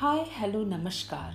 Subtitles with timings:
[0.00, 1.32] हाय, hello, नमस्कार।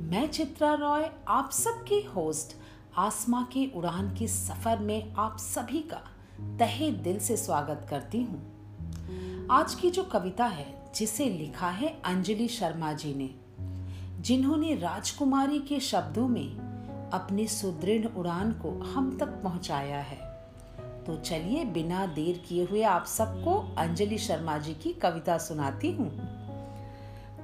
[0.00, 2.56] मैं चित्रा रॉय, आप सबकी होस्ट,
[2.96, 5.96] आसमा के उड़ान के सफ़र में आप सभी का
[6.58, 12.48] तहे दिल से स्वागत करती हूँ। आज की जो कविता है, जिसे लिखा है अंजलि
[12.48, 13.34] शर्मा जी ने,
[14.22, 16.56] जिन्होंने राजकुमारी के शब्दों में
[17.12, 20.50] अपनी सुदृढ़ उड़ान को हम तक पहुँचाया है।
[21.06, 26.37] तो चलिए, बिना देर किए हुए आप सबको अंजलि शर्मा जी की कविता सुनाती हूँ।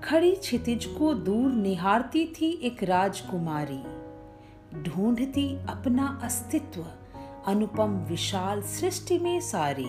[0.04, 3.82] खड़ी क्षितिज को दूर निहारती थी एक राजकुमारी।
[4.82, 6.86] ढूंढती अपना अस्तित्व,
[7.46, 9.88] अनुपम विशाल सृष्टि में सारी।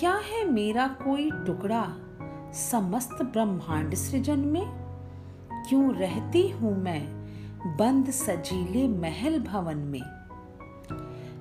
[0.00, 1.96] क्या है मेरा कोई टुकड़ा
[2.52, 4.66] समस्त ब्रह्मांड सृजन में?
[5.68, 7.06] क्यों रहती हूँ मैं
[7.76, 10.02] बंद सजीले महल भवन में?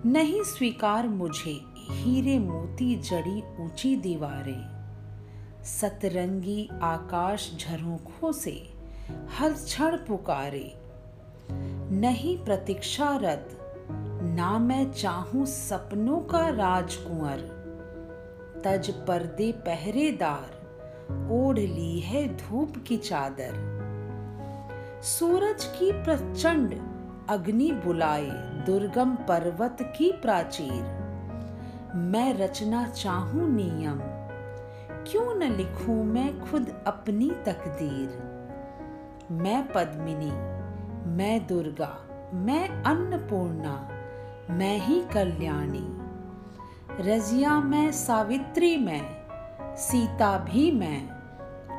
[0.05, 4.78] नहीं स्वीकार मुझे हीरे मोती जड़ी ऊँची दीवारें।
[5.63, 8.73] सतरंगी आकाश झरोखों से
[9.39, 10.75] हर क्षण पुकारे।
[11.99, 13.49] नहीं प्रतीक्षारत,
[14.21, 17.37] ना मैं चाहूँ सपनों का राजकुंवर।
[18.65, 20.57] तज पर्दे पहरेदार
[21.31, 23.51] ओढ़ ली है धूप की चादर।
[25.03, 26.79] सूरज की प्रचंड
[27.29, 28.29] अग्नि बुलाए,
[28.65, 30.99] दुर्गम पर्वत की प्राचीर।
[31.95, 34.18] मैं रचना चाहूँ नियम
[35.11, 38.09] क्यों न लिखूं मैं खुद अपनी तकदीर?
[39.31, 40.31] मैं पद्मिनी,
[41.09, 41.97] मैं दुर्गा,
[42.33, 43.89] मैं अन्नपूर्णा,
[44.49, 45.97] मैं ही कल्याणी।
[47.03, 49.01] रजिया मैं सावित्री मैं,
[49.75, 51.09] सीता भी मैं,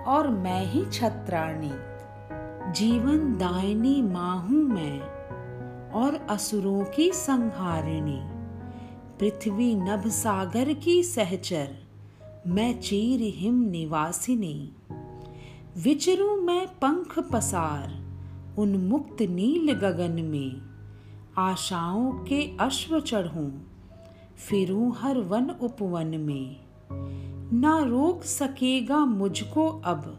[0.04, 1.72] और मैं ही छत्राणी।
[2.72, 5.00] जीवन दायनी माँ हूँ मैं,
[5.90, 8.20] और असुरों की संहारिणी।
[9.20, 11.89] पृथ्वी नभ सागर की सहचर
[12.46, 14.72] मैं चीर हिम निवासिनी।
[15.76, 18.00] विचरू मैं पंख पसार
[18.58, 20.62] उन्मुक्त नील गगन में।
[21.38, 23.50] आशाओं के अश्व चढ़ूं,
[24.36, 26.56] फिरूं हर वन उपवन में।
[27.60, 30.18] ना रोक सकेगा मुझको अब,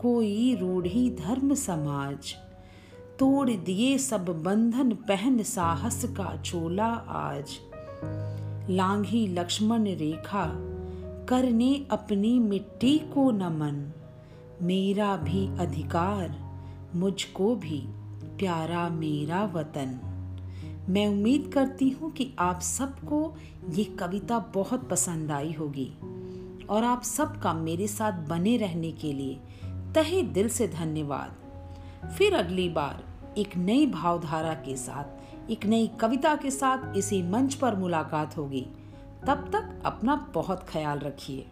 [0.00, 2.34] कोई रूढ़ी धर्म समाज।
[3.18, 7.50] तोड़ दिए सब बंधन पहन साहस का चोला आज।
[8.70, 10.68] लांघी लक्ष्मण रेखा
[11.28, 13.92] करने अपनी मिट्टी को नमन
[14.62, 16.38] मेरा भी अधिकार,
[16.94, 17.84] मुझको भी,
[18.38, 20.00] प्यारा मेरा वतन।
[20.88, 23.34] मैं उम्मीद करती हूँ कि आप सबको
[23.70, 25.92] ये कविता बहुत पसंद आई होगी।
[26.70, 29.40] और आप सबका मेरे साथ बने रहने के लिए
[29.94, 31.36] तहे दिल से धन्यवाद।
[32.08, 33.04] फिर अगली बार
[33.38, 35.04] एक नई भावधारा के साथ,
[35.50, 38.66] एक नई कविता के साथ इसी मंच पर मुलाकात होगी।
[39.26, 41.50] तब तक अपना बहुत ख्याल रखिए।